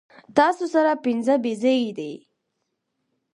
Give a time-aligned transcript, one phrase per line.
[0.37, 2.13] تاسو سره پنځۀ بيزې دي